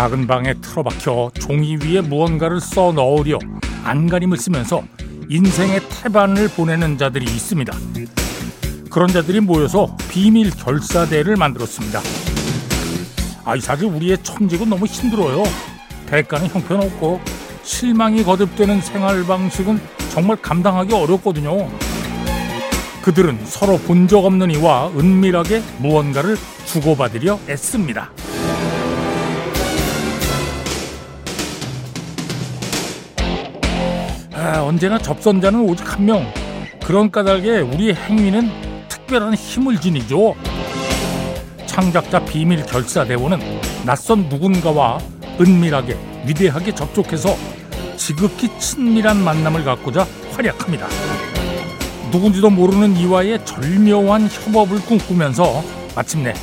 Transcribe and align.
작은 0.00 0.26
방에 0.26 0.54
틀어박혀 0.62 1.30
종이 1.38 1.76
위에 1.76 2.00
무언가를 2.00 2.58
써 2.58 2.90
넣으려 2.90 3.38
안간힘을 3.84 4.38
쓰면서 4.38 4.82
인생의 5.28 5.82
태반을 5.90 6.48
보내는 6.48 6.96
자들이 6.96 7.26
있습니다. 7.26 7.70
그런 8.90 9.08
자들이 9.08 9.40
모여서 9.40 9.94
비밀 10.08 10.52
결사대를 10.52 11.36
만들었습니다. 11.36 12.00
아, 13.44 13.56
이 13.56 13.60
사실 13.60 13.88
우리의 13.88 14.16
청직은 14.22 14.70
너무 14.70 14.86
힘들어요. 14.86 15.42
대가는 16.06 16.46
형편없고 16.46 17.20
실망이 17.62 18.24
거듭되는 18.24 18.80
생활 18.80 19.22
방식은 19.24 19.78
정말 20.08 20.36
감당하기 20.40 20.94
어렵거든요. 20.94 21.68
그들은 23.02 23.38
서로 23.44 23.76
본 23.76 24.08
적 24.08 24.24
없는 24.24 24.50
이와 24.52 24.92
은밀하게 24.96 25.62
무언가를 25.78 26.38
주고받으려 26.64 27.38
애씁니다. 27.50 28.10
아, 34.50 34.64
언제나 34.64 34.98
접선자는 34.98 35.60
오직 35.60 35.92
한 35.92 36.04
명. 36.04 36.26
그런 36.82 37.08
까닭에 37.08 37.60
우리의 37.60 37.94
행위는 37.94 38.50
특별한 38.88 39.34
힘을 39.34 39.80
지니죠. 39.80 40.34
창작자 41.66 42.24
비밀 42.24 42.66
결사 42.66 43.04
대원은 43.04 43.38
낯선 43.86 44.28
누군가와 44.28 44.98
은밀하게 45.40 45.96
위대하게 46.26 46.74
접촉해서 46.74 47.36
지극히 47.96 48.50
친밀한 48.58 49.22
만남을 49.22 49.62
갖고자 49.62 50.04
활약합니다. 50.32 50.88
누군지도 52.10 52.50
모르는 52.50 52.96
이와의 52.96 53.44
절묘한 53.44 54.28
협업을 54.28 54.80
꿈꾸면서 54.80 55.62
마침내 55.94 56.34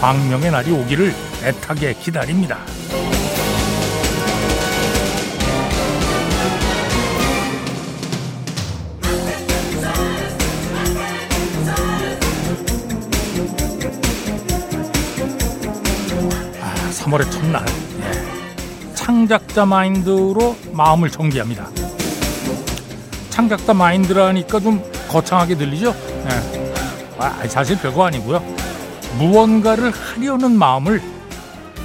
광명의 0.00 0.52
날이 0.52 0.70
오기를 0.70 1.12
애타게 1.42 1.94
기다립니다. 1.94 2.60
3월의 17.06 17.30
첫날 17.30 17.64
예. 18.00 18.94
창작자 18.94 19.64
마인드로 19.64 20.56
마음을 20.72 21.10
정비합니다. 21.10 21.68
창작자 23.30 23.74
마인드라니까 23.74 24.60
좀 24.60 24.82
거창하게 25.08 25.56
들리죠? 25.56 25.94
예. 25.94 26.74
아, 27.18 27.46
사실 27.48 27.78
별거 27.78 28.06
아니고요. 28.06 28.40
무언가를 29.18 29.90
하려는 29.90 30.58
마음을 30.58 31.00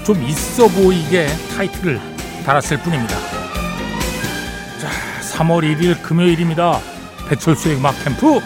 좀 0.04 0.22
있어 0.24 0.68
보이게 0.68 1.28
타이틀을 1.56 2.00
달았을 2.46 2.78
뿐입니다. 2.80 3.16
자, 4.80 4.90
3월 5.38 5.62
1일 5.64 6.02
금요일입니다. 6.02 6.80
배철수의 7.30 7.78
음악 7.78 7.94
캠프 8.04 8.42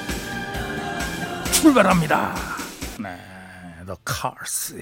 출발합니다. 1.52 2.36
네, 3.00 3.18
The 3.86 3.96
Cars 4.06 4.76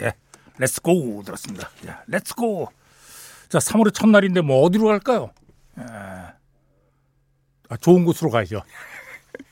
Go 0.84 1.24
들었습니다. 1.24 1.70
야, 1.88 2.04
Let's 2.10 2.36
Go. 2.36 2.68
자, 3.50 3.60
3월의 3.60 3.94
첫날인데 3.94 4.42
뭐 4.42 4.64
어디로 4.64 4.88
갈까요? 4.88 5.32
에, 5.78 5.84
아, 7.70 7.78
좋은 7.80 8.06
곳으로 8.06 8.30
가야죠. 8.30 8.64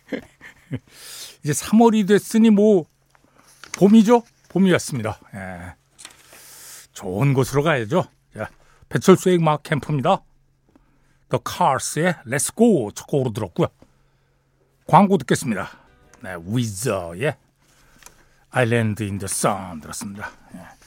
이제 1.44 1.53
3월이 1.53 2.07
됐으니 2.07 2.50
뭐 2.50 2.85
봄이죠? 3.78 4.23
봄이 4.50 4.72
왔습니다. 4.73 5.19
예. 5.34 5.75
좋은 6.94 7.34
곳으로 7.34 7.63
가야죠. 7.63 8.06
자, 8.35 8.50
배철수의 8.90 9.38
음악 9.38 9.63
캠프입니다. 9.63 10.22
The 11.29 11.41
Cars의 11.47 12.13
Let's 12.25 12.56
Go 12.56 12.91
첫 12.91 13.07
곡으로 13.07 13.31
들었고요. 13.31 13.67
광고 14.88 15.17
듣겠습니다. 15.17 15.69
네, 16.22 16.35
위저의 16.45 17.35
Island 18.51 19.03
in 19.03 19.17
the 19.17 19.25
Sun 19.25 19.79
들었습니다. 19.79 20.29
예. 20.56 20.81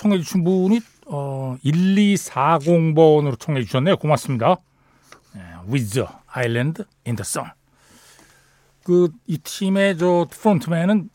청해 0.00 0.18
주신 0.18 0.44
분이 0.44 0.80
어, 1.08 1.58
1240번으로 1.62 3.38
청해 3.38 3.62
주셨네요. 3.64 3.98
고맙습니다. 3.98 4.56
예, 5.36 5.40
Weezer 5.66 6.08
Island 6.26 6.84
in 7.06 7.16
the 7.16 7.20
Sun. 7.20 7.50
그 8.82 9.08
이 9.26 9.36
팀의 9.36 9.98
저 9.98 10.26
frontman은 10.30 11.10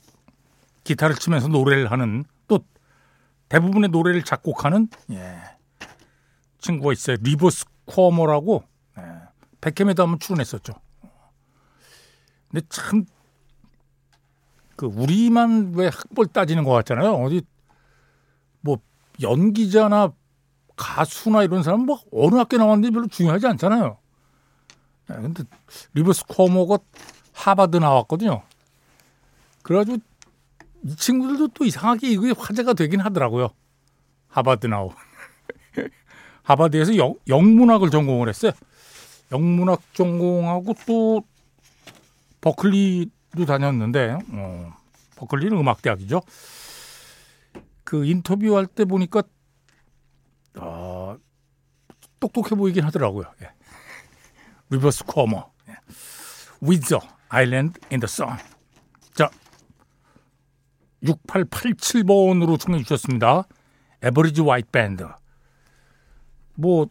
기타를 0.84 1.16
치면서 1.16 1.48
노래를 1.48 1.90
하는 1.92 2.26
또 2.48 2.60
대부분의 3.50 3.90
노래를 3.90 4.24
작곡하는 4.24 4.88
예, 5.12 5.36
친구가 6.60 6.94
있어요. 6.94 7.18
Rivers 7.22 7.66
Cuomo라고 7.88 8.64
예, 9.00 9.04
백캠에도 9.62 10.04
한번 10.04 10.20
출연했었죠. 10.20 10.74
근데 12.52 12.64
참 12.70 13.06
그 14.76 14.88
우리만 14.88 15.72
왜 15.74 15.86
학벌 15.88 16.28
따지는 16.28 16.66
것 16.66 16.72
같잖아요. 16.72 17.14
어디 17.16 17.36
뭐 17.36 17.42
연기자나 19.22 20.14
가수나 20.76 21.44
이런 21.44 21.64
사람 21.64 21.82
뭐 21.82 22.00
어느 22.12 22.36
학교 22.36 22.58
나왔는지 22.58 22.92
별로 22.92 23.08
중요하지 23.08 23.48
않잖아요. 23.48 23.98
예, 25.12 25.14
근데 25.16 25.44
Rivers 25.94 26.26
Cuomo가 26.28 26.80
하버드 27.34 27.78
나왔거든요. 27.78 28.42
그래가지고 29.64 29.98
이 30.84 30.96
친구들도 30.96 31.50
또 31.50 31.66
이상하게 31.66 32.10
이게 32.10 32.34
화제가 32.38 32.74
되긴 32.74 33.00
하더라고요. 33.00 33.50
하버드 34.28 34.68
나오. 34.68 34.92
하버드에서 36.44 36.96
영, 36.98 37.16
영문학을 37.28 37.90
전공을 37.90 38.30
했어요. 38.30 38.52
영문학 39.32 39.82
전공하고 39.94 40.76
또 40.86 41.24
버클리도 42.42 43.46
다녔는데 43.48 44.18
어, 44.30 44.74
버클리는 45.16 45.58
음악대학이죠. 45.58 46.22
그 47.86 48.04
인터뷰할 48.04 48.68
때 48.68 48.84
보니까 48.84 49.24
어, 50.58 51.18
똑똑해 52.20 52.50
보이긴 52.50 52.84
하더라고요. 52.84 53.32
예. 53.42 53.52
리버스 54.70 55.06
쿠오모, 55.06 55.52
예. 55.70 55.76
위저 56.62 57.00
Island 57.30 57.80
in 57.92 57.98
the 57.98 58.08
Sun. 58.08 58.38
자, 59.14 59.30
6887번으로 61.04 62.60
청해 62.60 62.82
주셨습니다. 62.84 63.44
Average 64.02 64.42
White 64.42 64.70
Band. 64.72 65.06
뭐 66.56 66.88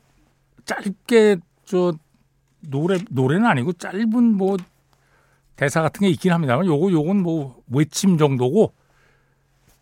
짧게 0.65 1.39
저 1.65 1.93
노래 2.61 2.99
노래는 3.11 3.47
아니고 3.47 3.73
짧은 3.75 4.37
뭐 4.37 4.57
대사 5.57 5.83
같은 5.83 6.01
게 6.01 6.09
있긴 6.09 6.33
합니다만 6.33 6.67
요거 6.67 6.93
요건 6.93 7.23
뭐 7.23 7.63
외침 7.69 8.19
정도고 8.19 8.75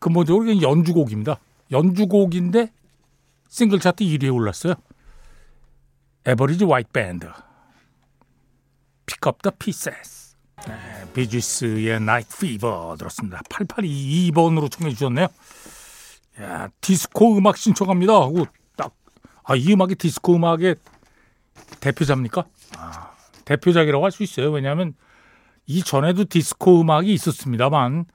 근본적으로 0.03 0.45
그냥 0.45 0.61
연주곡입니다. 0.61 1.39
연주곡인데 1.71 2.73
싱글 3.49 3.79
차트 3.79 4.03
1위에 4.03 4.35
올랐어요. 4.35 4.75
Average 6.27 6.65
White 6.65 6.91
Band. 6.91 7.29
Pick 9.07 9.29
Up 9.29 9.41
the 9.43 9.51
Pieces. 9.51 10.37
비지스의 11.15 12.01
Night 12.01 12.37
Fever 12.39 12.97
들었습니다. 12.99 13.43
8822번으로 13.49 14.71
청해 14.71 14.93
주셨네요. 14.93 15.29
야, 16.41 16.69
디스코 16.81 17.37
음악 17.37 17.57
신청합니다 17.57 18.13
하고 18.13 18.47
딱 18.77 18.93
아, 19.45 19.55
이 19.55 19.73
음악이 19.73 19.95
디스코 19.95 20.35
음악의 20.35 20.77
대표작입니까? 21.81 22.45
아, 22.77 23.13
대표작이라고 23.45 24.05
할 24.05 24.11
수 24.11 24.25
있어요. 24.25 24.51
왜냐하면 24.51 24.95
이전에도 25.67 26.25
디스코 26.25 26.81
음악이 26.81 27.13
있었습니다만 27.13 28.07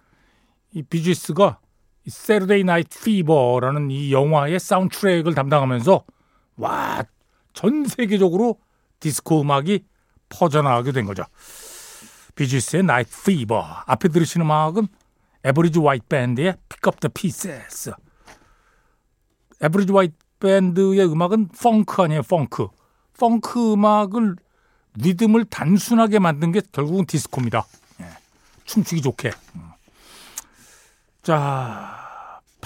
이 0.73 0.83
비지스가 0.83 1.59
Saturday 2.07 2.63
Night 2.63 3.03
Fever라는 3.03 3.91
이 3.91 4.11
영화의 4.11 4.59
사운드트랙을 4.59 5.35
담당하면서 5.35 6.03
와, 6.57 7.03
전 7.53 7.85
세계적으로 7.85 8.59
디스코 8.99 9.41
음악이 9.41 9.83
퍼져나가게 10.29 10.91
된 10.91 11.05
거죠. 11.05 11.23
비지스의 12.35 12.83
Night 12.83 13.23
Fever 13.23 13.83
앞에 13.85 14.09
들으시는 14.09 14.45
음악은 14.45 14.87
Average 15.43 15.79
White 15.79 16.05
Band의 16.07 16.55
Pick 16.69 16.89
Up 16.89 16.99
the 16.99 17.09
Pieces 17.09 17.91
Average 19.61 19.91
White 19.91 20.15
Band의 20.39 21.05
음악은 21.11 21.49
펑크 21.49 22.01
아니에요 22.03 22.21
펑크 22.23 22.67
펑크 23.19 23.73
음악을 23.73 24.35
리듬을 24.95 25.45
단순하게 25.45 26.19
만든 26.19 26.51
게 26.51 26.61
결국은 26.71 27.05
디스코입니다 27.05 27.65
예, 28.01 28.05
춤추기 28.65 29.01
좋게 29.01 29.31
음. 29.55 29.71
자 31.23 31.96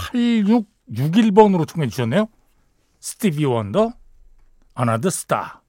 8661번으로 0.09 1.67
청해 1.67 1.87
주셨네요. 1.87 2.27
스티비 2.99 3.45
원더, 3.45 3.93
Another 4.73 5.09
Star. 5.09 5.61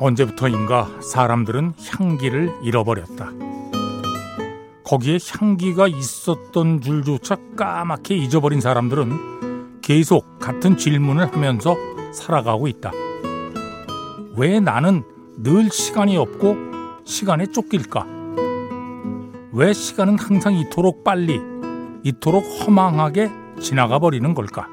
언제부터인가 0.00 0.88
사람들은 1.02 1.74
향기를 1.76 2.54
잃어버렸다. 2.62 3.47
거기에 4.88 5.18
향기가 5.38 5.86
있었던 5.86 6.80
줄조차 6.80 7.36
까맣게 7.56 8.16
잊어버린 8.16 8.62
사람들은 8.62 9.80
계속 9.82 10.38
같은 10.38 10.78
질문을 10.78 11.30
하면서 11.30 11.76
살아가고 12.10 12.68
있다. 12.68 12.90
왜 14.36 14.60
나는 14.60 15.02
늘 15.42 15.70
시간이 15.70 16.16
없고 16.16 16.56
시간에 17.04 17.46
쫓길까? 17.46 18.06
왜 19.52 19.74
시간은 19.74 20.18
항상 20.18 20.54
이토록 20.54 21.04
빨리, 21.04 21.38
이토록 22.02 22.44
허망하게 22.44 23.30
지나가 23.60 23.98
버리는 23.98 24.32
걸까? 24.32 24.68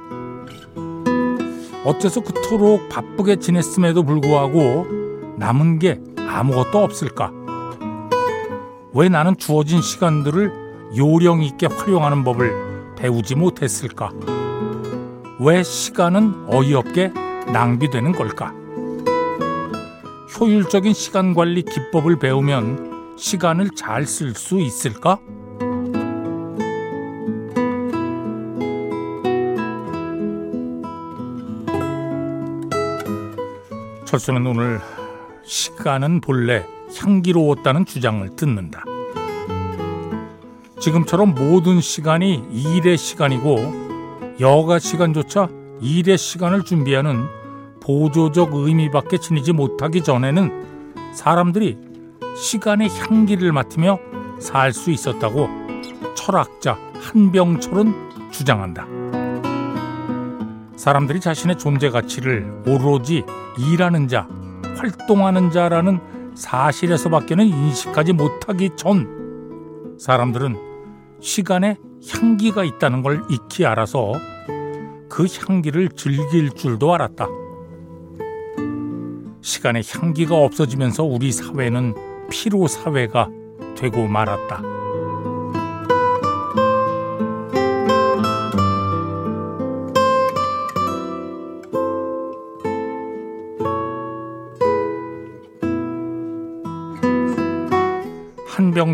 어째서 1.83 2.21
그토록 2.21 2.87
바쁘게 2.87 3.37
지냈음에도 3.37 4.03
불구하고 4.03 4.87
남은 5.37 5.79
게 5.79 5.99
아무것도 6.17 6.81
없을까? 6.81 7.44
왜 8.97 9.09
나는 9.09 9.35
주어진 9.35 9.81
시간들을 9.81 10.95
요령 10.95 11.43
있게 11.43 11.67
활용하는 11.67 12.23
법을 12.23 12.95
배우지 12.95 13.35
못했을까? 13.35 14.11
왜 15.41 15.63
시간은 15.63 16.45
어이없게 16.47 17.09
낭비되는 17.51 18.13
걸까? 18.13 18.53
효율적인 20.39 20.93
시간 20.93 21.33
관리 21.33 21.63
기법을 21.63 22.19
배우면 22.19 23.17
시간을 23.17 23.71
잘 23.75 24.03
쓸 24.03 24.33
수 24.33 24.61
있을까? 24.61 25.19
철수는 34.05 34.47
오늘 34.47 34.79
시간은 35.43 36.21
본래 36.21 36.65
향기로웠다는 36.95 37.85
주장을 37.85 38.27
듣는다. 38.35 38.83
지금처럼 40.79 41.33
모든 41.33 41.81
시간이 41.81 42.43
일의 42.51 42.97
시간이고 42.97 44.35
여가 44.39 44.79
시간조차 44.79 45.49
일의 45.81 46.17
시간을 46.17 46.63
준비하는 46.63 47.25
보조적 47.81 48.53
의미밖에 48.53 49.17
지니지 49.17 49.53
못하기 49.53 50.03
전에는 50.03 50.93
사람들이 51.13 51.77
시간의 52.35 52.89
향기를 52.89 53.51
맡으며 53.51 53.99
살 54.39 54.73
수 54.73 54.91
있었다고 54.91 55.47
철학자 56.15 56.77
한병철은 56.99 58.31
주장한다. 58.31 58.85
사람들이 60.75 61.19
자신의 61.19 61.57
존재 61.57 61.89
가치를 61.89 62.63
오로지 62.67 63.23
일하는 63.57 64.07
자, 64.07 64.27
활동하는 64.77 65.51
자라는 65.51 65.99
사실에서밖에는 66.35 67.45
인식하지 67.45 68.13
못하기 68.13 68.71
전 68.75 69.95
사람들은 69.99 70.57
시간에 71.21 71.77
향기가 72.07 72.63
있다는 72.63 73.01
걸 73.01 73.23
익히 73.29 73.65
알아서 73.65 74.13
그 75.09 75.25
향기를 75.25 75.89
즐길 75.89 76.51
줄도 76.51 76.93
알았다. 76.93 77.27
시간의 79.41 79.83
향기가 79.87 80.35
없어지면서 80.35 81.03
우리 81.03 81.31
사회는 81.31 81.93
피로 82.29 82.67
사회가 82.67 83.29
되고 83.77 84.07
말았다. 84.07 84.74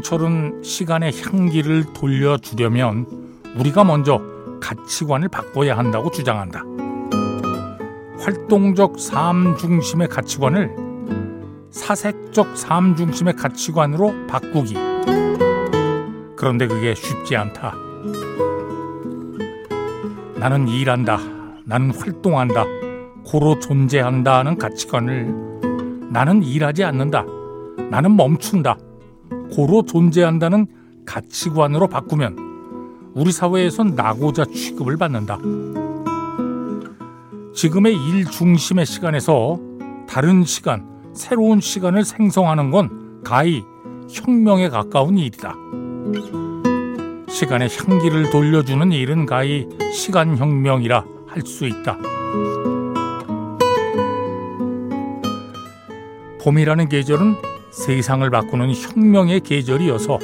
한병철은 0.01 0.63
시간의 0.63 1.13
향기를 1.21 1.93
돌려주려면 1.93 3.05
우리가 3.57 3.83
먼저 3.83 4.21
가치관을 4.59 5.29
바꿔야 5.29 5.77
한다고 5.77 6.11
주장한다. 6.11 6.63
활동적 8.19 8.99
삶 8.99 9.55
중심의 9.57 10.07
가치관을 10.09 10.75
사색적 11.71 12.57
삶 12.57 12.95
중심의 12.95 13.35
가치관으로 13.35 14.27
바꾸기. 14.27 14.75
그런데 16.35 16.67
그게 16.67 16.93
쉽지 16.93 17.35
않다. 17.35 17.73
나는 20.35 20.67
일한다. 20.67 21.17
나는 21.65 21.91
활동한다. 21.95 22.65
고로 23.25 23.59
존재한다 23.59 24.39
하는 24.39 24.57
가치관을 24.57 25.33
나는 26.11 26.43
일하지 26.43 26.83
않는다. 26.83 27.23
나는 27.89 28.15
멈춘다. 28.15 28.77
고로 29.51 29.83
존재한다는 29.83 30.67
가치관으로 31.05 31.87
바꾸면 31.87 33.11
우리 33.13 33.31
사회에선 33.31 33.95
나고자 33.95 34.45
취급을 34.45 34.97
받는다. 34.97 35.37
지금의 37.53 37.93
일 37.93 38.25
중심의 38.25 38.85
시간에서 38.85 39.59
다른 40.07 40.43
시간, 40.45 40.87
새로운 41.13 41.59
시간을 41.59 42.05
생성하는 42.05 42.71
건 42.71 43.21
가히 43.23 43.63
혁명에 44.09 44.69
가까운 44.69 45.17
일이다. 45.17 45.55
시간의 47.29 47.69
향기를 47.69 48.29
돌려주는 48.29 48.91
일은 48.91 49.25
가히 49.25 49.67
시간혁명이라 49.93 51.05
할 51.27 51.41
수 51.45 51.65
있다. 51.65 51.97
봄이라는 56.43 56.89
계절은 56.89 57.35
세상을 57.71 58.29
바꾸는 58.29 58.73
혁명의 58.73 59.39
계절이어서 59.39 60.19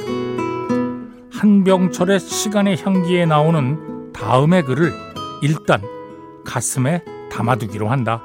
한병철의 1.32 2.20
시간의 2.20 2.76
향기에 2.82 3.26
나오는 3.26 4.12
다음의 4.12 4.64
글을 4.64 4.92
일단 5.42 5.80
가슴에 6.44 7.02
담아두기로 7.30 7.88
한다. 7.88 8.22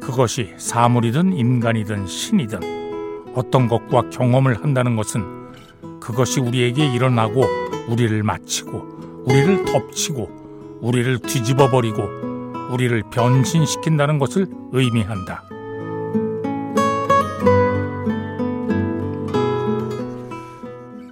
그것이 0.00 0.54
사물이든 0.58 1.32
인간이든 1.32 2.06
신이든 2.06 3.32
어떤 3.34 3.66
것과 3.66 4.10
경험을 4.10 4.62
한다는 4.62 4.94
것은 4.94 5.24
그것이 5.98 6.40
우리에게 6.40 6.86
일어나고 6.86 7.44
우리를 7.88 8.22
마치고 8.22 9.24
우리를 9.24 9.64
덮치고 9.64 10.78
우리를 10.82 11.18
뒤집어 11.20 11.70
버리고 11.70 12.02
우리를 12.70 13.02
변신시킨다는 13.10 14.18
것을 14.18 14.46
의미한다. 14.72 15.44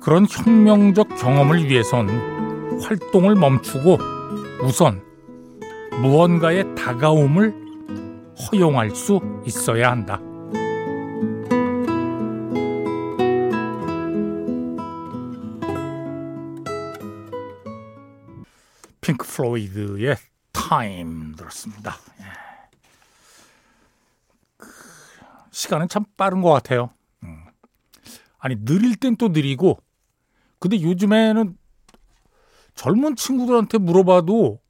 그런 0.03 0.27
혁명적 0.29 1.17
경험을 1.17 1.69
위해선 1.69 2.81
활동을 2.81 3.37
멈추고 3.37 3.99
우선 4.65 5.01
무언가의 6.01 6.75
다가옴을 6.75 7.55
허용할 8.51 8.91
수 8.91 9.21
있어야 9.47 9.93
한다. 9.93 10.19
핑크 19.01 19.25
플로이드의 19.27 20.17
Time 20.51 21.37
들었습니다. 21.37 21.97
예. 22.21 22.25
그 24.57 24.69
시간은 25.53 25.89
참 25.89 26.05
빠른 26.17 26.43
것 26.43 26.51
같아요. 26.51 26.91
음. 27.23 27.45
아니 28.41 28.57
느릴 28.59 28.97
땐 28.97 29.17
또 29.17 29.29
느리고 29.29 29.79
근데 30.63 30.81
요즘에는 30.81 31.57
젊은 32.77 33.17
친구들한테 33.17 33.79
물어봐도 33.79 34.61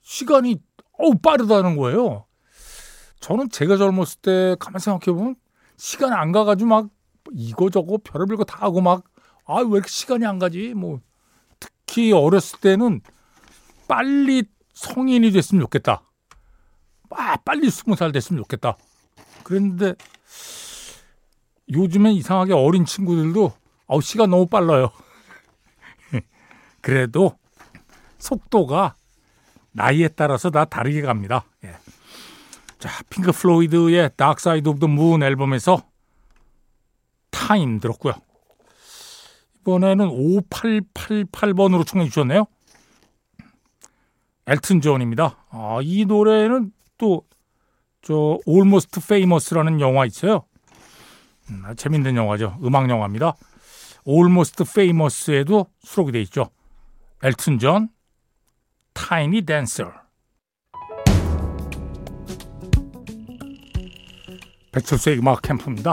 시간이 0.00 0.62
어우 0.96 1.18
빠르다는 1.20 1.76
거예요. 1.76 2.24
저는 3.18 3.50
제가 3.50 3.76
젊었을 3.76 4.20
때 4.22 4.56
가만 4.60 4.78
생각해 4.78 5.12
보면 5.16 5.34
시간 5.76 6.12
안 6.12 6.30
가가지고 6.30 6.68
막 6.68 6.88
이거 7.32 7.68
저거 7.68 7.98
별의별 8.02 8.36
거 8.36 8.44
다 8.44 8.58
하고 8.64 8.80
막 8.80 9.02
아 9.44 9.56
왜 9.62 9.66
이렇게 9.78 9.88
시간이 9.88 10.24
안 10.24 10.38
가지 10.38 10.72
뭐 10.74 11.00
특히 11.58 12.12
어렸을 12.12 12.60
때는 12.60 13.00
빨리 13.88 14.44
성인이 14.72 15.32
됐으면 15.32 15.62
좋겠다. 15.62 16.04
아 17.10 17.36
빨리 17.38 17.68
스무 17.70 17.96
살 17.96 18.12
됐으면 18.12 18.40
좋겠다. 18.44 18.76
그랬는데 19.42 19.94
요즘엔 21.72 22.12
이상하게 22.12 22.52
어린 22.52 22.84
친구들도 22.84 23.52
아우 23.88 24.00
시간 24.00 24.30
너무 24.30 24.46
빨라요. 24.46 24.92
그래도 26.80 27.38
속도가 28.18 28.94
나이에 29.72 30.08
따라서 30.08 30.50
다 30.50 30.64
다르게 30.64 31.02
갑니다. 31.02 31.44
예. 31.64 31.74
자, 32.78 32.88
핑크 33.10 33.32
플로이드의 33.32 34.10
of 34.66 34.78
the 34.78 34.97
Moon 34.97 35.22
앨범에서 35.22 35.82
Time 37.30 37.78
들었고요. 37.80 38.14
이번에는 39.60 40.08
5888번으로 40.08 41.86
청해 41.86 42.06
주셨네요. 42.06 42.46
엘튼 44.46 44.80
존입니다. 44.80 45.44
아, 45.50 45.78
이 45.82 46.04
노래는 46.04 46.72
또 46.98 47.30
저 48.02 48.38
Almost 48.48 49.00
Famous라는 49.02 49.80
영화 49.80 50.06
있어요. 50.06 50.44
음, 51.50 51.62
재밌는 51.76 52.16
영화죠. 52.16 52.58
음악 52.64 52.88
영화입니다. 52.88 53.34
Almost 54.06 54.62
Famous에도 54.62 55.66
수록이 55.82 56.12
돼 56.12 56.22
있죠. 56.22 56.50
엘튼 57.22 57.58
존, 57.58 57.90
Tiny 58.94 59.42
Dancer. 59.42 59.92
배철수의 64.72 65.18
음악 65.18 65.42
캠프입니다. 65.42 65.92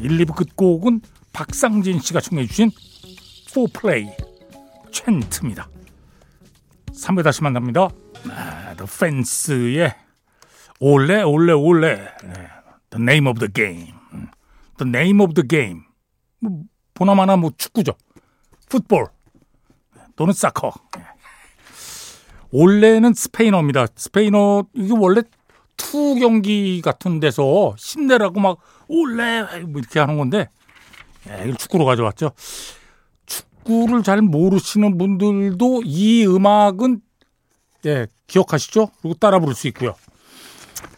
1, 0.00 0.16
2부 0.16 0.34
끝곡은 0.34 1.02
박상진 1.34 2.00
씨가 2.00 2.20
청해 2.20 2.46
주신 2.46 2.70
4플레이 3.48 4.08
챈트입니다. 4.90 5.68
3부 6.86 7.22
다시 7.22 7.42
만납니다. 7.42 7.90
아, 8.30 8.74
The 8.76 8.84
Fance의 8.84 9.94
올레 10.80 11.20
올레 11.20 11.52
올레 11.52 11.96
The 12.88 13.02
Name 13.02 13.28
of 13.28 13.40
the 13.40 13.52
Game 13.52 13.92
The 14.78 14.88
Name 14.88 15.20
of 15.20 15.34
the 15.34 15.46
Game 15.46 15.82
뭐, 16.40 16.62
보나마나 16.94 17.36
뭐 17.36 17.50
축구죠. 17.58 17.92
풋볼 18.70 19.15
또는 20.16 20.32
사커 20.32 20.72
올레는 22.50 23.14
스페인어입니다. 23.14 23.86
스페인어 23.94 24.64
이게 24.74 24.94
원래 24.96 25.22
투 25.76 26.14
경기 26.14 26.80
같은 26.82 27.20
데서 27.20 27.74
힘내라고 27.78 28.40
막 28.40 28.58
olé 28.88 29.42
뭐 29.66 29.80
이렇게 29.80 30.00
하는 30.00 30.16
건데 30.16 30.48
예, 31.28 31.52
축구로 31.54 31.84
가져왔죠. 31.84 32.32
축구를 33.26 34.02
잘 34.02 34.22
모르시는 34.22 34.96
분들도 34.96 35.82
이 35.84 36.26
음악은 36.26 37.00
예, 37.86 38.06
기억하시죠? 38.26 38.90
그리고 39.00 39.14
따라 39.14 39.38
부를 39.38 39.54
수 39.54 39.68
있고요. 39.68 39.94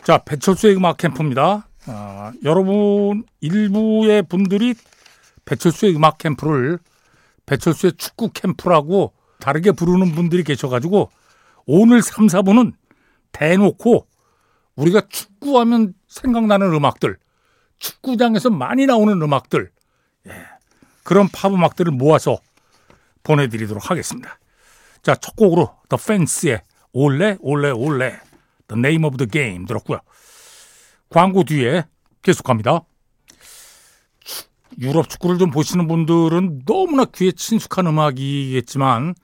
자, 0.05 0.19
배철수의 0.19 0.77
음악 0.77 0.99
캠프입니다. 0.99 1.69
아, 1.87 2.33
여러분 2.45 3.25
일부의 3.41 4.23
분들이 4.23 4.75
배철수의 5.45 5.97
음악 5.97 6.19
캠프를 6.19 6.79
배철수의 7.49 7.95
축구 7.97 8.31
캠프라고 8.31 9.15
다르게 9.41 9.73
부르는 9.73 10.15
분들이 10.15 10.45
계셔가지고 10.45 11.11
오늘 11.67 12.03
3, 12.03 12.27
4부는 12.27 12.75
대놓고 13.33 14.07
우리가 14.77 15.03
축구하면 15.09 15.95
생각나는 16.07 16.73
음악들, 16.73 17.19
축구장에서 17.79 18.51
많이 18.51 18.87
나오는 18.87 19.21
음악들, 19.21 19.71
예, 20.29 20.33
그런 21.03 21.29
팝 21.29 21.53
음악들을 21.53 21.91
모아서 21.93 22.39
보내드리도록 23.23 23.91
하겠습니다. 23.91 24.39
자, 25.03 25.15
첫 25.15 25.35
곡으로 25.35 25.75
The 25.89 26.01
Fance의 26.01 26.63
올레 26.93 27.37
올레 27.41 27.71
올레 27.71 28.21
The 28.69 28.79
Name 28.79 29.05
of 29.07 29.17
the 29.17 29.29
Game 29.31 29.67
들었고요. 29.67 30.01
광고 31.09 31.45
뒤에 31.45 31.85
계속합니다. 32.23 32.83
유럽 34.79 35.09
축구를 35.09 35.39
좀 35.39 35.51
보시는 35.51 35.89
분들은 35.89 36.63
너무나 36.65 37.05
귀에 37.05 37.33
친숙한 37.33 37.87
음악이겠지만 37.87 39.15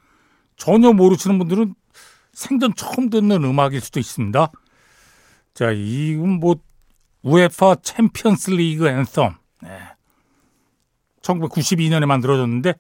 전혀 0.56 0.92
모르시는 0.92 1.38
분들은 1.38 1.75
생전 2.32 2.75
처음 2.75 3.11
듣는 3.11 3.44
음악일 3.44 3.80
수도 3.80 4.00
있습니다. 4.00 4.50
자, 5.54 5.70
이건 5.70 6.40
뭐 6.40 6.56
UEFA 7.23 7.76
챔피언스 7.76 8.50
리그 8.50 8.88
Anthem. 8.88 9.37
네. 9.62 9.70
1992년에 11.23 12.06
만들어졌는데 12.06 12.75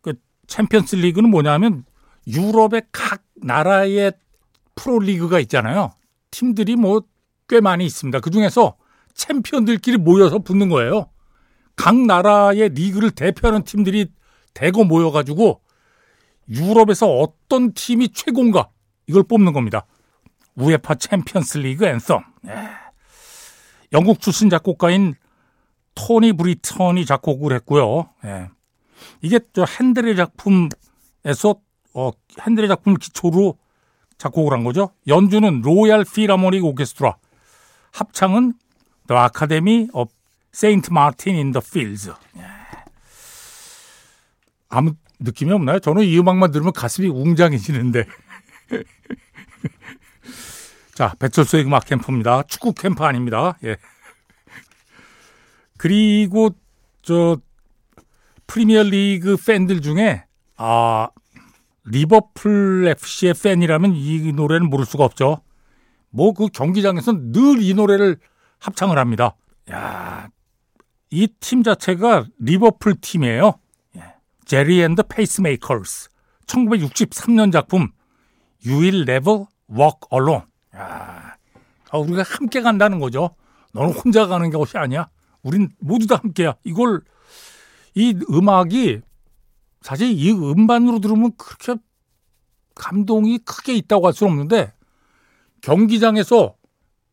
그 0.00 0.14
챔피언스 0.46 0.96
리그는 0.96 1.30
뭐냐면 1.30 1.84
유럽의 2.26 2.82
각 2.92 3.24
나라의 3.34 4.12
프로 4.74 5.00
리그가 5.00 5.40
있잖아요. 5.40 5.90
팀들이 6.30 6.76
뭐 6.76 7.00
꽤 7.48 7.60
많이 7.60 7.84
있습니다. 7.86 8.20
그 8.20 8.30
중에서 8.30 8.76
챔피언들끼리 9.14 9.96
모여서 9.96 10.38
붙는 10.38 10.68
거예요. 10.68 11.10
각 11.78 11.96
나라의 11.96 12.70
리그를 12.70 13.12
대표하는 13.12 13.62
팀들이 13.62 14.10
대거 14.52 14.82
모여가지고 14.82 15.60
유럽에서 16.50 17.06
어떤 17.06 17.72
팀이 17.72 18.08
최고인가 18.08 18.68
이걸 19.06 19.22
뽑는 19.22 19.52
겁니다. 19.52 19.86
UEFA 20.56 20.96
챔피언스 20.96 21.58
리그 21.58 21.86
Anthem. 21.86 22.24
예. 22.48 22.52
영국 23.92 24.20
출신 24.20 24.50
작곡가인 24.50 25.14
토니 25.94 26.32
브리턴이 26.32 27.06
작곡을 27.06 27.52
했고요. 27.54 28.10
예. 28.24 28.50
이게 29.22 29.38
저 29.52 29.64
헨델의 29.64 30.16
작품에서 30.16 31.60
어, 31.94 32.10
헨델의 32.44 32.68
작품을 32.68 32.98
기초로 32.98 33.56
작곡을 34.18 34.52
한 34.52 34.64
거죠. 34.64 34.90
연주는 35.06 35.62
로얄 35.62 36.04
필하모닉 36.04 36.64
오케스트라, 36.64 37.16
합창은 37.92 38.54
The 39.06 39.22
Academy 39.22 39.88
Martin 40.90 41.36
in 41.36 41.52
the 41.52 41.62
Fields. 41.64 42.10
예. 42.36 42.42
아무 44.68 44.92
느낌이 45.20 45.52
없나요? 45.52 45.78
저는 45.80 46.04
이 46.04 46.18
음악만 46.18 46.50
들으면 46.50 46.72
가슴이 46.72 47.08
웅장해지는데. 47.08 48.06
자, 50.94 51.14
배철수의 51.18 51.64
음악 51.64 51.86
캠프입니다. 51.86 52.42
축구 52.44 52.72
캠프 52.74 53.04
아닙니다. 53.04 53.56
예. 53.64 53.76
그리고 55.76 56.50
저 57.02 57.38
프리미어 58.46 58.82
리그 58.82 59.36
팬들 59.36 59.80
중에 59.80 60.24
아 60.56 61.08
리버풀 61.84 62.86
FC의 62.88 63.34
팬이라면 63.34 63.92
이 63.94 64.32
노래는 64.32 64.68
모를 64.70 64.84
수가 64.86 65.04
없죠. 65.04 65.42
뭐 66.10 66.32
그 66.32 66.48
경기장에서 66.48 67.12
늘 67.12 67.60
이 67.62 67.74
노래를 67.74 68.18
합창을 68.58 68.98
합니다. 68.98 69.36
야, 69.70 70.28
이 71.10 71.28
팀 71.40 71.62
자체가 71.62 72.26
리버풀 72.38 72.96
팀이에요. 73.00 73.54
제리 74.44 74.80
앤 74.82 74.92
더 74.92 75.02
페이스메이커스 75.08 76.08
1963년 76.46 77.52
작품 77.52 77.90
You 78.66 78.80
Will 78.80 79.02
Never 79.08 79.44
Walk 79.70 80.00
Alone. 80.12 80.44
야, 80.74 81.36
아, 81.90 81.98
우리가 81.98 82.22
함께 82.22 82.62
간다는 82.62 82.98
거죠. 82.98 83.34
너는 83.72 83.92
혼자 83.92 84.26
가는 84.26 84.48
것이 84.50 84.78
아니야. 84.78 85.10
우린 85.42 85.68
모두 85.78 86.06
다 86.06 86.16
함께야. 86.16 86.56
이걸 86.64 87.02
이 87.94 88.14
음악이 88.30 89.00
사실 89.82 90.08
이 90.10 90.30
음반으로 90.32 91.00
들으면 91.00 91.32
그렇게 91.36 91.80
감동이 92.74 93.38
크게 93.38 93.74
있다고 93.74 94.06
할 94.06 94.12
수는 94.14 94.32
없는데 94.32 94.72
경기장에서 95.60 96.54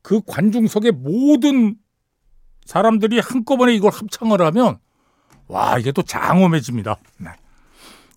그 0.02 0.22
관중석의 0.26 0.92
모든 0.94 1.76
사람들이 2.66 3.20
한꺼번에 3.20 3.74
이걸 3.74 3.92
합창을 3.92 4.42
하면 4.42 4.80
와 5.48 5.78
이게 5.78 5.92
또 5.92 6.02
장엄해집니다. 6.02 6.98
네. 7.20 7.30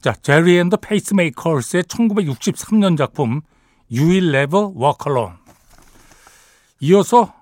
자 0.01 0.13
제리 0.13 0.59
앤 0.59 0.69
더 0.69 0.79
페이스메이커스의 0.79 1.85
1963년 1.85 2.97
작품 2.97 3.43
You 3.91 4.09
Will 4.09 4.35
Never 4.35 4.67
Walk 4.67 5.07
Alone 5.07 5.37
이어서 6.81 7.35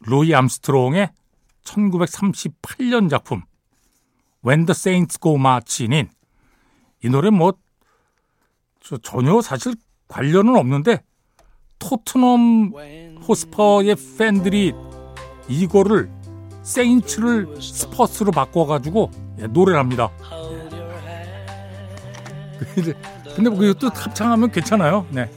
루이 0.00 0.34
암스트롱의 0.34 1.10
1938년 1.64 3.10
작품 3.10 3.42
When 4.44 4.66
the 4.66 4.74
Saints 4.76 5.18
Go 5.18 5.34
Marching 5.36 5.95
In 5.95 6.10
이 7.02 7.08
노래 7.08 7.30
뭐 7.30 7.54
전혀 9.02 9.40
사실 9.40 9.74
관련은 10.08 10.56
없는데 10.56 11.02
토트넘 11.78 12.72
홋스퍼의 13.26 13.96
팬들이 14.18 14.72
이거를 15.48 16.10
Saints를 16.62 17.60
Spurs로 17.60 18.32
바꿔가지고 18.32 19.10
예, 19.40 19.46
노래를 19.46 19.78
합니다. 19.78 20.10
근데 23.36 23.50
뭐 23.50 23.58
그것도 23.58 23.90
합창하면 23.94 24.50
괜찮아요. 24.50 25.06
네. 25.10 25.30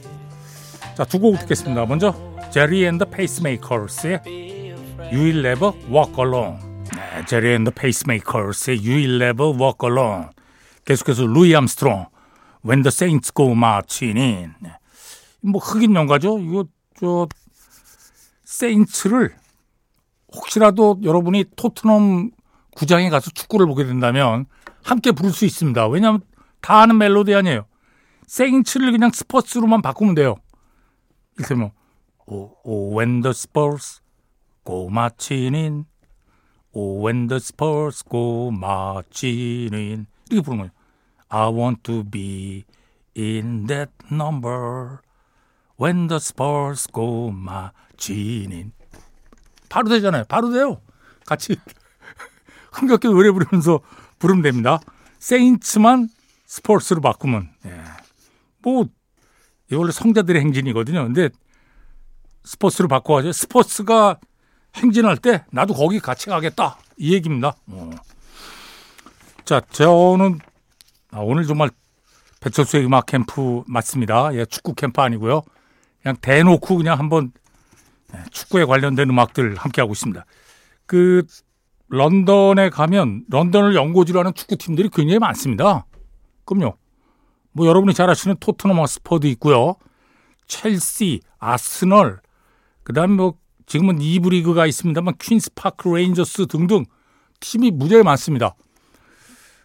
자, 0.96 1.04
두 1.04 1.18
곡 1.18 1.38
듣겠습니다. 1.40 1.86
먼저 1.86 2.14
제리 2.50 2.84
앤 2.84 2.95
더 2.95 3.06
페이스메이커스의 3.06 4.20
You 4.26 5.20
Will 5.24 5.44
Never 5.46 5.72
Walk 5.90 6.14
Alone. 6.18 6.58
네, 6.94 7.24
Gerry 7.26 7.54
and 7.54 7.62
the 7.62 7.70
Pacemakers의 7.72 8.78
You 8.78 8.92
Will 8.96 9.22
Never 9.22 9.50
Walk 9.52 9.78
Alone. 9.88 10.26
계속해서 10.84 11.26
루이 11.26 11.54
암스트롱 11.54 12.06
When 12.66 12.82
the 12.82 12.88
Saints 12.92 13.32
Go 13.34 13.52
Marching 13.52 14.18
In. 14.18 14.54
네. 14.60 14.70
뭐 15.42 15.60
흑인 15.60 15.94
영가죠. 15.94 16.38
이거 16.38 16.64
저 16.98 17.28
Saints를 18.44 19.34
혹시라도 20.34 20.98
여러분이 21.02 21.44
토트넘 21.56 22.30
구장에 22.76 23.10
가서 23.10 23.30
축구를 23.30 23.66
보게 23.66 23.84
된다면 23.84 24.46
함께 24.82 25.12
부를 25.12 25.32
수 25.32 25.44
있습니다. 25.44 25.88
왜냐하면 25.88 26.22
다 26.60 26.80
아는 26.80 26.98
멜로디 26.98 27.34
아니에요. 27.34 27.66
Saints를 28.26 28.92
그냥 28.92 29.10
Spurs로만 29.10 29.82
바꾸면 29.82 30.14
돼요. 30.14 30.36
이를테면 31.36 31.72
oh, 32.26 32.54
oh, 32.64 32.96
when 32.96 33.22
the 33.22 33.30
Spurs 33.30 34.00
go 34.64 34.86
marching 34.86 35.56
in 35.56 35.84
Oh, 36.72 37.04
when 37.04 37.26
the 37.26 37.40
Spurs 37.40 38.04
go 38.08 38.48
marching 38.48 39.74
in 39.74 40.06
이렇게 40.30 40.44
부르는 40.44 40.68
거예요. 40.68 40.70
I 41.28 41.48
want 41.48 41.82
to 41.84 42.04
be 42.04 42.64
in 43.16 43.66
that 43.66 43.90
number 44.10 45.00
When 45.80 46.08
the 46.08 46.20
Spurs 46.20 46.86
go 46.92 47.30
marching 47.30 48.52
in. 48.52 48.72
바로 49.70 49.88
되잖아요. 49.88 50.24
바로 50.28 50.50
돼요. 50.50 50.82
같이 51.24 51.56
흥겹게 52.72 53.08
노래 53.08 53.30
부르면서 53.30 53.80
부르면 54.18 54.42
됩니다. 54.42 54.80
세인츠만 55.18 56.10
스포츠로 56.44 57.00
바꾸면. 57.00 57.48
예. 57.66 57.82
뭐, 58.58 58.86
이 59.72 59.74
원래 59.74 59.92
성자들의 59.92 60.42
행진이거든요. 60.42 61.04
근데 61.04 61.30
스포츠로 62.44 62.88
바꿔가지고 62.88 63.32
스포츠가 63.32 64.18
행진할 64.74 65.16
때 65.16 65.44
나도 65.50 65.74
거기 65.74 66.00
같이 66.00 66.26
가겠다. 66.26 66.78
이 66.96 67.14
얘기입니다. 67.14 67.54
어. 67.68 67.90
자, 69.44 69.60
저는 69.70 70.38
아, 71.12 71.20
오늘 71.20 71.46
정말 71.46 71.70
배철수의 72.40 72.84
음악 72.86 73.06
캠프 73.06 73.62
맞습니다. 73.66 74.34
예, 74.34 74.44
축구 74.44 74.74
캠프 74.74 75.00
아니고요. 75.00 75.42
그냥 76.02 76.16
대놓고 76.20 76.76
그냥 76.76 76.98
한번 76.98 77.32
예, 77.34 77.39
축구에 78.30 78.64
관련된 78.64 79.08
음악들 79.10 79.56
함께 79.56 79.80
하고 79.80 79.92
있습니다. 79.92 80.24
그 80.86 81.24
런던에 81.88 82.70
가면 82.70 83.24
런던을 83.28 83.74
연고지로 83.74 84.20
하는 84.20 84.34
축구팀들이 84.34 84.90
굉장히 84.92 85.18
많습니다. 85.18 85.86
그럼요. 86.44 86.76
뭐 87.52 87.66
여러분이 87.66 87.94
잘 87.94 88.08
아시는 88.10 88.36
토트넘 88.40 88.78
홋스퍼도 88.78 89.26
있고요. 89.28 89.74
첼시, 90.46 91.20
아스널, 91.38 92.20
그 92.82 92.92
다음에 92.92 93.14
뭐 93.14 93.34
지금은 93.66 93.98
2부 93.98 94.30
리그가 94.30 94.66
있습니다만 94.66 95.14
퀸스 95.18 95.54
파크 95.54 95.88
레인저스 95.88 96.46
등등 96.46 96.84
팀이 97.40 97.70
무지하게 97.70 98.02
많습니다. 98.02 98.54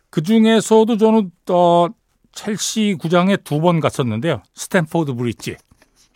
그 0.10 0.22
중에서도 0.22 0.98
저는 0.98 1.32
어, 1.50 1.88
첼시 2.32 2.96
구장에 3.00 3.38
두 3.38 3.60
번 3.60 3.80
갔었는데요. 3.80 4.42
스탠포드 4.54 5.14
브릿지. 5.14 5.58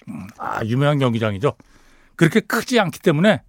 음, 0.08 0.28
아, 0.38 0.64
유명한 0.66 1.00
경기장이죠. 1.00 1.54
그렇게 2.20 2.42
크지 2.42 2.82
않기 2.82 3.00
때문에 3.00 3.42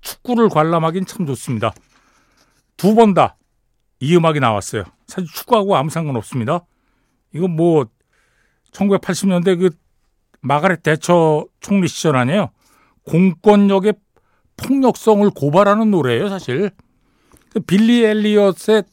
축구를 0.00 0.48
관람하기는 0.48 1.04
참 1.06 1.26
좋습니다. 1.26 1.74
두 2.78 2.94
번 2.94 3.12
다 3.12 3.36
이 4.00 4.14
음악이 4.16 4.40
나왔어요. 4.40 4.84
사실 5.06 5.28
축구하고 5.32 5.76
아무 5.76 5.90
상관 5.90 6.16
없습니다. 6.16 6.60
이건 7.34 7.56
뭐 7.56 7.86
1980년대 8.72 9.58
그 9.58 9.70
마가렛 10.40 10.82
대처 10.82 11.46
총리 11.60 11.88
시절 11.88 12.16
아니에요. 12.16 12.50
공권력의 13.04 13.94
폭력성을 14.56 15.28
고발하는 15.30 15.90
노래예요, 15.90 16.28
사실. 16.28 16.70
그 17.50 17.60
빌리 17.60 18.04
엘리엇의 18.04 18.84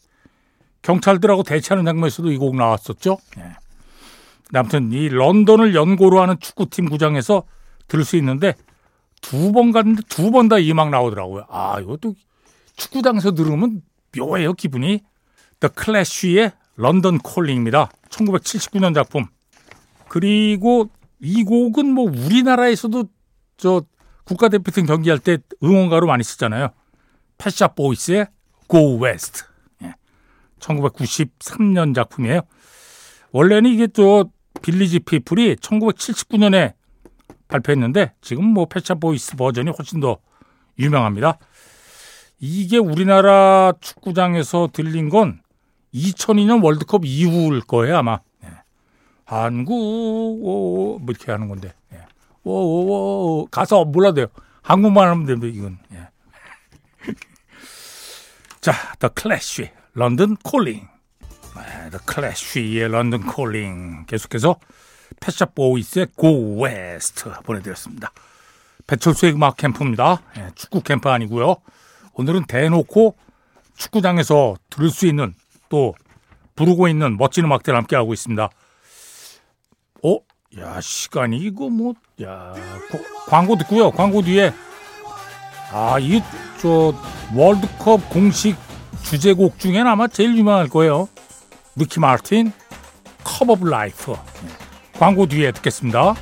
경찰들하고 0.82 1.44
대치하는 1.44 1.86
장면에서도 1.86 2.32
이 2.32 2.38
곡 2.38 2.56
나왔었죠. 2.56 3.18
네. 3.38 3.44
아무튼 4.53 4.92
이 4.94 5.10
런던을 5.10 5.75
연고로 5.75 6.22
하는 6.22 6.39
축구팀 6.39 6.89
구장에서 6.89 7.43
들을 7.88 8.06
수 8.06 8.15
있는데 8.17 8.54
두 9.23 9.51
번 9.51 9.71
갔는데 9.71 10.03
두 10.09 10.31
번 10.31 10.47
다이 10.49 10.69
음악 10.71 10.89
나오더라고요. 10.89 11.45
아, 11.49 11.79
이것도 11.79 12.15
축구장에서 12.75 13.31
들으면 13.31 13.81
묘해요, 14.15 14.53
기분이. 14.53 15.01
The 15.59 15.71
Clash의 15.75 16.51
런던 16.75 17.19
콜링입니다. 17.19 17.89
1979년 18.09 18.93
작품. 18.93 19.25
그리고 20.09 20.89
이 21.21 21.43
곡은 21.43 21.88
뭐 21.93 22.05
우리나라에서도 22.05 23.05
저 23.57 23.83
국가대표팀 24.25 24.86
경기할 24.86 25.19
때 25.19 25.38
응원가로 25.63 26.07
많이 26.07 26.23
쓰잖아요. 26.23 26.69
패샷 27.38 27.75
보이스의 27.75 28.27
Go 28.69 29.03
West. 29.03 29.45
1993년 30.59 31.93
작품이에요. 31.93 32.41
원래는 33.31 33.71
이게 33.71 33.88
또 33.88 34.31
Village 34.62 34.99
People이 34.99 35.58
1979년에 35.57 36.73
발표했는데 37.47 38.13
지금 38.21 38.45
뭐 38.45 38.65
Pet 38.65 38.95
Shop 38.95 39.15
Boys 39.15 39.36
버전이 39.36 39.71
훨씬 39.77 39.99
더 39.99 40.17
유명합니다. 40.79 41.38
이게 42.39 42.77
우리나라 42.77 43.73
축구장에서 43.79 44.69
들린 44.73 45.09
건 45.09 45.41
2002년 45.93 46.63
월드컵 46.63 47.05
이후일 47.05 47.62
거예요 47.62 47.97
아마. 47.97 48.19
예. 48.43 48.49
한국 49.25 49.73
오, 49.73 50.99
뭐 50.99 51.05
이렇게 51.09 51.31
하는 51.31 51.47
건데. 51.47 51.73
예. 51.93 51.99
오오오 52.43 53.45
가사 53.47 53.86
몰라도 53.86 54.15
돼요. 54.15 54.27
한국말 54.62 55.07
하면 55.09 55.25
됩니다 55.25 55.47
이건. 55.57 55.77
예. 55.93 56.09
자, 58.62 58.73
The 58.99 59.12
Clash. 59.15 59.69
London 59.93 60.38
Calling. 60.38 60.88
네, 61.55 61.89
The 61.91 61.99
Clash의 62.12 62.88
런던 62.89 63.27
콜링. 63.27 64.05
계속해서 64.07 64.57
패샷 65.19 65.56
보이스의 65.56 66.08
Go 66.19 66.63
West 66.63 67.26
보내드렸습니다. 67.43 68.12
배철수의 68.88 69.34
음악 69.34 69.58
캠프입니다. 69.58 70.21
네, 70.36 70.49
축구 70.56 70.82
캠프 70.82 71.10
아니고요. 71.10 71.56
오늘은 72.13 72.45
대놓고 72.45 73.15
축구장에서 73.76 74.56
들을 74.69 74.89
수 74.89 75.08
있는 75.08 75.34
또 75.69 75.95
부르고 76.56 76.88
있는 76.88 77.17
멋진 77.17 77.45
음악들 77.45 77.76
함께 77.76 77.95
하고 77.95 78.13
있습니다. 78.13 78.49
어? 80.04 80.17
야 80.60 80.82
시간이 80.82 81.38
이거 81.38 81.69
뭐야 81.69 82.54
광고 83.28 83.56
듣고요. 83.58 83.91
광고 83.91 84.21
뒤에 84.21 84.54
아이 85.71 86.21
저 86.62 86.93
월드컵 87.34 88.10
공식 88.10 88.56
주제곡 89.04 89.58
중엔 89.58 89.88
아마 89.88 90.08
제일 90.08 90.38
유명할 90.38 90.69
거예요. 90.69 91.10
리키 91.76 91.99
마틴, 91.99 92.52
Cup 93.23 93.49
of 93.49 93.67
Life. 93.67 94.15
광고 94.97 95.25
뒤에 95.25 95.51
듣겠습니다. 95.51 96.13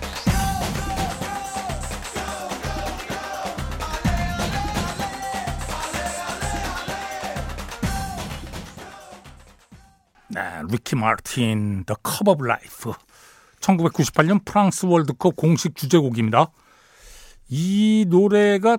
네, 10.30 10.40
리키 10.70 10.96
마틴, 10.96 11.84
The 11.86 11.98
Cup 12.04 12.30
of 12.30 12.44
Life. 12.44 12.94
1998년 13.60 14.44
프랑스 14.46 14.86
월드컵 14.86 15.36
공식 15.36 15.76
주제곡입니다. 15.76 16.48
이 17.50 18.06
노래가 18.08 18.78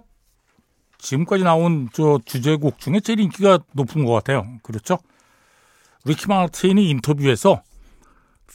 지금까지 0.99 1.45
나온 1.45 1.89
저 1.93 2.19
주제곡 2.25 2.79
중에 2.79 3.01
제일 3.01 3.21
인기가 3.21 3.59
높은 3.73 4.05
것 4.05 4.13
같아요. 4.13 4.47
그렇죠? 4.63 4.99
리키 6.05 6.27
마틴이 6.27 6.89
인터뷰에서 6.91 7.63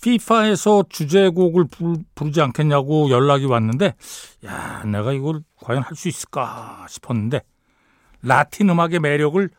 피파에서 0.02 0.86
주제곡을 0.90 1.66
부르지 2.16 2.42
않겠냐고 2.42 3.10
연락이 3.10 3.46
왔는데 3.46 3.96
야 4.46 4.84
내가 4.86 5.14
이걸 5.14 5.42
과연 5.62 5.84
할 5.84 5.96
수 5.96 6.08
있을까 6.08 6.86
싶었는데 6.90 7.42
라틴 8.22 8.70
음악의 8.70 9.00
매력을 9.00 9.50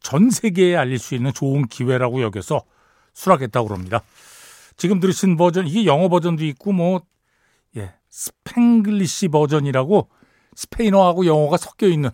전 0.00 0.30
세계에 0.30 0.76
알릴 0.76 0.98
수 0.98 1.14
있는 1.14 1.32
좋은 1.32 1.66
기회라고 1.66 2.22
여겨서 2.22 2.62
수락했다고 3.14 3.68
그럽니다. 3.68 4.02
지금 4.76 5.00
들으신 5.00 5.36
버전 5.36 5.66
이게 5.66 5.86
영어 5.86 6.08
버전도 6.08 6.44
있고 6.46 6.72
뭐 6.72 7.00
예, 7.76 7.94
Spanglish 8.10 9.28
버전이라고 9.28 10.08
스페인어하고 10.56 11.26
영어가 11.26 11.56
섞여 11.56 11.86
있는 11.86 12.10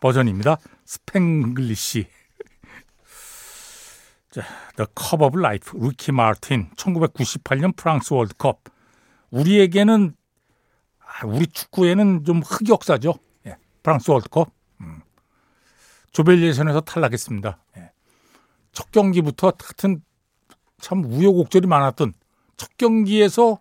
버전입니다. 0.00 0.58
Spanglish. 0.84 2.06
자, 4.38 4.44
The 4.76 4.86
Cup 4.96 5.24
of 5.24 5.36
Life, 5.36 5.76
리키 5.76 6.12
마틴, 6.12 6.70
1998년 6.76 7.74
프랑스 7.74 8.12
월드컵. 8.12 8.62
우리에게는 9.30 10.14
아, 11.00 11.26
우리 11.26 11.48
축구에는 11.48 12.24
좀 12.24 12.40
흑역사죠. 12.42 13.14
예, 13.46 13.56
프랑스 13.82 14.12
월드컵. 14.12 14.52
음. 14.80 15.02
조별 16.12 16.40
예선에서 16.40 16.82
탈락했습니다. 16.82 17.58
예. 17.78 17.90
첫 18.70 18.92
경기부터 18.92 19.50
같은 19.50 20.02
참 20.80 21.04
우여곡절이 21.04 21.66
많았던 21.66 22.12
첫 22.56 22.76
경기에서 22.76 23.58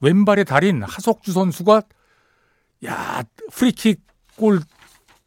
왼발의 0.00 0.44
달인 0.44 0.82
하석주 0.82 1.30
선수가 1.30 1.82
야 2.86 3.22
프리킥 3.52 4.02
골 4.36 4.60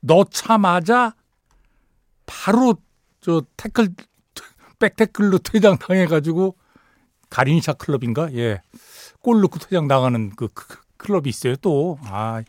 넣자마자 0.02 1.16
바로 2.26 2.76
저 3.22 3.42
태클 3.56 3.96
백태클로 4.80 5.40
퇴장 5.40 5.78
당해가지고 5.78 6.56
가린샤 7.30 7.74
클럽인가? 7.74 8.32
예 8.34 8.60
골 9.22 9.42
넣고 9.42 9.60
퇴장 9.60 9.88
당하는 9.90 10.30
그, 10.36 10.48
그 10.54 10.78
클럽이 10.98 11.28
있어요 11.28 11.56
또 11.58 11.98
아 12.04 12.42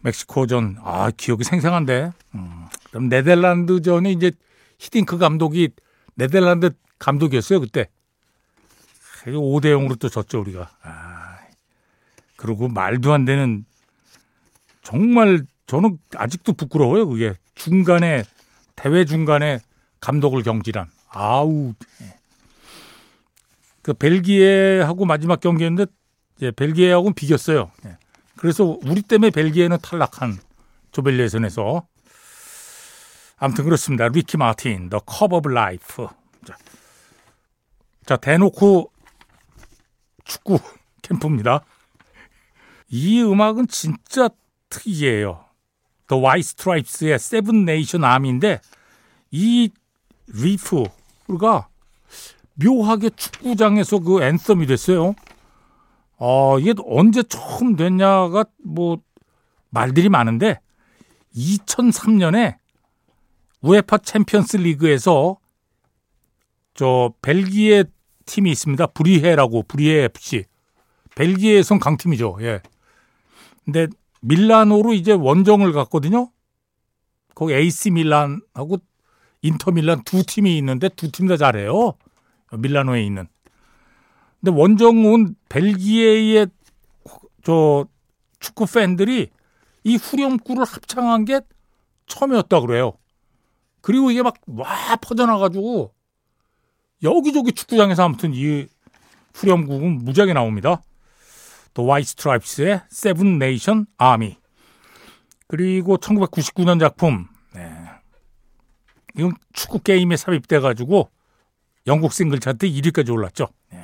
멕시코전. 0.00 0.78
아 0.82 1.10
기억이 1.16 1.44
생생한데. 1.44 2.10
음. 2.34 2.66
그럼 2.88 3.08
네덜란드전에 3.08 4.10
이제 4.10 4.32
히딩크 4.80 5.16
감독이 5.18 5.68
네덜란드 6.14 6.70
감독이었어요 6.98 7.60
그때. 7.60 7.88
5대 9.26 9.66
0으로 9.66 9.96
또 9.98 10.08
졌죠 10.08 10.40
우리가. 10.40 10.70
아 10.82 11.38
그리고 12.36 12.66
말도 12.66 13.12
안 13.12 13.24
되는 13.24 13.64
정말 14.82 15.46
저는 15.66 15.98
아직도 16.16 16.54
부끄러워요. 16.54 17.08
그게. 17.08 17.34
중간에 17.54 18.24
대회 18.74 19.04
중간에 19.04 19.60
감독을 20.02 20.42
경질한 20.42 20.90
아우 21.08 21.72
그 23.80 23.94
벨기에하고 23.94 25.06
마지막 25.06 25.40
경기였는데 25.40 25.90
이제 26.36 26.50
벨기에하고는 26.50 27.14
비겼어요. 27.14 27.70
예. 27.86 27.96
그래서 28.36 28.78
우리 28.84 29.02
때문에 29.02 29.30
벨기에는 29.30 29.78
탈락한 29.80 30.38
조별 30.90 31.18
예선에서 31.18 31.86
아무튼 33.38 33.64
그렇습니다. 33.64 34.06
리키 34.08 34.36
마틴, 34.36 34.88
The 34.88 35.00
Cup 35.08 35.34
of 35.34 35.50
Life. 35.50 36.06
자, 36.44 36.56
자 38.06 38.16
대놓고 38.16 38.92
축구 40.24 40.58
캠프입니다. 41.02 41.64
이 42.88 43.20
음악은 43.22 43.66
진짜 43.68 44.28
특이해요. 44.68 45.44
The 46.08 46.22
White 46.22 46.40
Stripes의 46.40 47.14
Seven 47.14 47.68
Nation 47.68 48.08
Army인데 48.08 48.60
이 49.32 49.70
riff가 50.28 51.68
묘하게 52.54 53.10
축구장에서 53.10 53.98
그 54.00 54.22
anthem이 54.22 54.66
됐어요. 54.66 55.14
어, 56.18 56.58
이게 56.58 56.74
언제 56.86 57.22
처음 57.22 57.76
됐냐가 57.76 58.44
뭐 58.62 58.98
말들이 59.70 60.08
많은데 60.08 60.60
2003년에 61.34 62.56
우에파 63.62 63.98
챔피언스 63.98 64.58
리그에서 64.58 65.38
저 66.74 67.12
벨기에 67.22 67.84
팀이 68.26 68.50
있습니다. 68.50 68.86
브뤼헤라고 68.88 69.64
브뤼헤 69.64 70.04
FC. 70.04 70.44
벨기에선 71.14 71.78
강팀이죠. 71.78 72.38
예. 72.40 72.60
근데 73.64 73.88
밀라노로 74.20 74.94
이제 74.94 75.12
원정을 75.12 75.72
갔거든요. 75.72 76.30
거기 77.34 77.54
AC 77.54 77.90
밀란하고 77.90 78.78
인터 79.42 79.70
밀란 79.70 80.02
두 80.04 80.22
팀이 80.24 80.56
있는데 80.58 80.88
두 80.90 81.10
팀 81.10 81.28
다 81.28 81.36
잘해요. 81.36 81.94
밀라노에 82.56 83.02
있는. 83.04 83.26
근데 84.40 84.58
원정 84.58 85.04
온 85.06 85.34
벨기에의 85.48 86.46
저 87.44 87.86
축구 88.40 88.66
팬들이 88.66 89.30
이 89.84 89.96
후렴구를 89.96 90.64
합창한 90.64 91.24
게 91.24 91.40
처음이었다 92.06 92.60
그래요. 92.60 92.92
그리고 93.80 94.10
이게 94.10 94.22
막 94.22 94.34
와 94.46 94.96
퍼져나가지고 94.96 95.92
여기저기 97.02 97.52
축구장에서 97.52 98.04
아무튼 98.04 98.32
이 98.34 98.66
후렴구는 99.34 100.04
무지하게 100.04 100.34
나옵니다. 100.34 100.82
The 101.74 101.86
White 101.86 102.10
Stripes의 102.10 102.82
Seven 102.90 103.38
Nation 103.38 103.86
Army. 103.96 104.36
그리고 105.48 105.96
1999년 105.96 106.78
작품. 106.78 107.26
네. 107.54 107.81
이건 109.16 109.34
축구 109.52 109.78
게임에 109.80 110.16
삽입돼 110.16 110.60
가지고 110.60 111.10
영국 111.86 112.12
싱글 112.12 112.38
차트 112.40 112.66
1위까지 112.66 113.12
올랐죠. 113.12 113.48
네. 113.70 113.78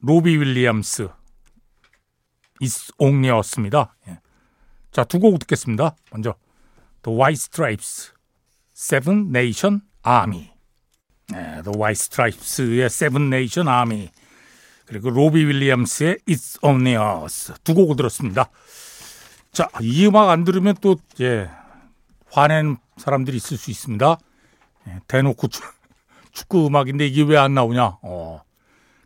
로비 0.00 0.36
윌리엄스 0.36 1.08
It's 2.62 2.92
Only 2.98 3.38
Us입니다. 3.38 3.94
예. 4.08 4.18
자, 4.90 5.04
두 5.04 5.18
곡 5.20 5.38
듣겠습니다. 5.40 5.94
먼저 6.10 6.34
The 7.02 7.16
White 7.16 7.38
Stripes, 7.40 8.12
Seven 8.74 9.28
Nation 9.28 9.80
Army. 10.06 10.50
네, 11.28 11.62
The 11.62 11.76
White 11.76 12.00
Stripes의 12.00 12.86
Seven 12.86 13.32
Nation 13.32 13.68
Army. 13.68 14.10
그리고 14.86 15.10
로비 15.10 15.44
윌리엄스의 15.44 16.18
It's 16.26 16.62
Only 16.62 17.22
Us 17.24 17.52
두 17.62 17.74
곡을 17.74 17.96
들었습니다. 17.96 18.48
자, 19.52 19.68
이 19.80 20.06
음악 20.06 20.30
안 20.30 20.44
들으면 20.44 20.74
또 20.80 20.96
예, 21.20 21.50
화내는 22.30 22.76
사람들이 22.96 23.36
있을 23.36 23.56
수 23.56 23.70
있습니다. 23.70 24.18
예, 24.88 25.00
대놓고 25.08 25.48
추, 25.48 25.62
축구 26.32 26.66
음악인데 26.66 27.06
이게 27.06 27.22
왜 27.22 27.36
안 27.36 27.54
나오냐? 27.54 27.98
어, 28.02 28.42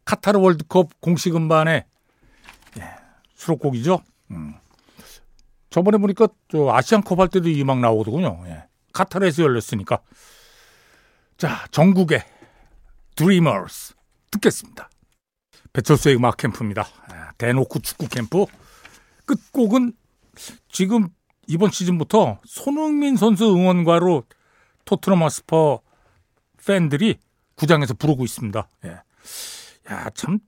카타르 0.05 0.39
월드컵 0.39 1.01
공식 1.01 1.35
음반에 1.37 1.87
예, 2.79 2.83
수록곡이죠. 3.35 4.03
음. 4.33 4.55
저번에 5.71 5.99
보니까 5.99 6.29
저 6.49 6.71
아시안컵 6.71 7.19
할 7.19 7.29
때도 7.29 7.49
이 7.49 7.63
음악 7.63 7.81
나오거든요. 7.81 8.43
예. 8.47 8.65
카타르에서 8.93 9.43
열렸으니까. 9.43 10.01
자, 11.39 11.67
전국의 11.71 12.23
드리머스 13.17 13.95
듣겠습니다. 14.31 14.91
배철수의 15.73 16.17
음악 16.17 16.37
캠프입니다. 16.37 16.87
아, 17.09 17.33
대놓고 17.39 17.79
축구 17.81 18.07
캠프. 18.09 18.45
끝곡은 19.25 19.95
지금 20.69 21.09
이번 21.53 21.71
시즌부터 21.71 22.39
손흥민 22.47 23.17
선수 23.17 23.45
응원가로 23.45 24.25
토트넘 24.87 25.19
마스퍼 25.19 25.83
팬들이 26.67 27.19
구장에서 27.57 27.93
부르고 27.93 28.25
있습니다. 28.25 28.69
예. 28.87 28.89
야, 29.91 30.11
참, 30.15 30.39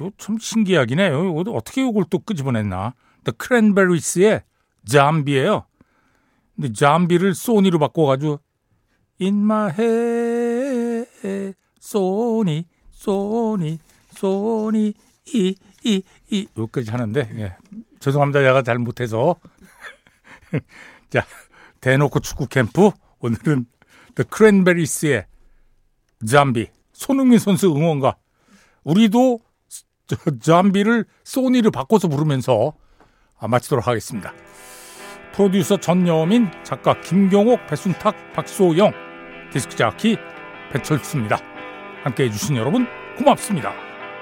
요, 0.00 0.10
참 0.16 0.38
신기하긴 0.38 1.00
해요. 1.00 1.34
어떻게 1.48 1.86
이걸 1.86 2.04
또 2.08 2.18
끄집어냈나. 2.18 2.94
The 3.24 3.34
Cranberries의 3.38 4.42
잠비예요. 4.86 5.66
근데 6.56 6.72
잠비를 6.72 7.34
소니로 7.34 7.78
바꿔가지고 7.78 8.40
In 9.20 9.42
my 9.42 9.70
head, 9.78 11.54
소니, 11.78 12.66
소니, 12.90 13.78
소니, 14.16 14.94
이, 15.26 15.54
이, 15.84 16.02
이, 16.30 16.46
여기까지 16.56 16.90
하는데, 16.90 17.20
예. 17.36 17.56
죄송합니다. 18.00 18.40
제가 18.40 18.62
잘 18.62 18.78
못해서. 18.78 19.36
자, 21.10 21.24
대놓고 21.80 22.20
축구 22.20 22.46
캠프. 22.46 22.90
오늘은 23.20 23.66
The 24.14 24.28
Cranberries의 24.34 25.26
잠비, 26.26 26.68
손흥민 26.92 27.38
선수 27.38 27.68
응원가. 27.68 28.16
우리도 28.84 29.40
저 30.06 30.16
잠비를 30.40 31.04
소니를 31.24 31.70
바꿔서 31.70 32.08
부르면서 32.08 32.74
마치도록 33.40 33.86
하겠습니다. 33.86 34.32
프로듀서 35.32 35.78
전여민, 35.78 36.50
작가 36.62 37.00
김경옥, 37.00 37.66
배순탁, 37.66 38.32
박소영, 38.34 38.92
디스크 39.52 39.74
자키 39.76 40.16
배철수입니다. 40.72 41.38
함께 42.02 42.24
해주신 42.24 42.56
여러분 42.56 42.86
고맙습니다. 43.16 43.91